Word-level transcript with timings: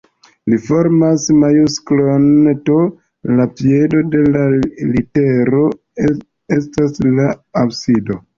Ĝi 0.51 0.57
formas 0.67 1.25
majusklon 1.41 2.25
T, 2.69 2.77
la 3.41 3.45
piedo 3.59 4.01
de 4.15 4.23
la 4.37 4.47
litero 4.95 5.63
estas 6.59 6.99
la 7.21 7.29
absido. 7.65 8.21